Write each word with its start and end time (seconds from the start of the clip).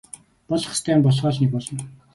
Болох 0.49 0.71
ёстой 0.75 0.93
юм 0.95 1.01
болохоо 1.05 1.31
л 1.35 1.39
нэг 1.41 1.51
болно. 1.53 1.81